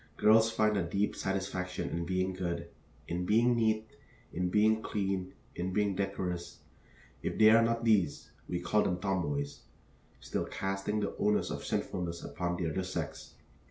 [0.17, 2.69] Girls find a deep satisfaction in being good
[3.07, 3.87] in being neat,
[4.33, 6.61] in being clean, in being decorous.
[7.21, 9.59] If they are not these, we call them tomboys,
[10.19, 13.35] still casting the onus of sinfulness upon the other sex.